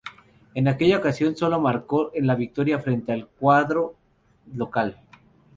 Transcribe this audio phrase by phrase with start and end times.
[0.55, 3.93] En aquella ocasión, solo marco en la victoria frente al cuadro
[4.55, 4.97] local.